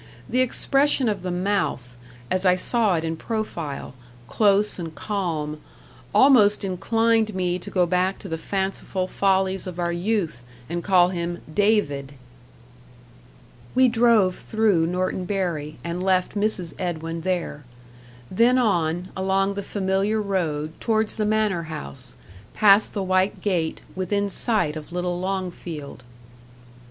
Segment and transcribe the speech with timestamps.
[0.27, 1.95] The expression of the mouth,
[2.31, 3.93] as I saw it in profile
[4.27, 5.61] close and calm
[6.11, 11.09] almost inclined me to go back to the fanciful follies of our youth, and call
[11.09, 12.13] him "David."
[13.75, 16.73] We drove through Norton Bury, and left Mrs.
[16.79, 17.63] Edwin there.
[18.31, 22.15] Then on, along the familiar road, towards the manor house;
[22.55, 26.01] past the white gate, within sight of little Longfield.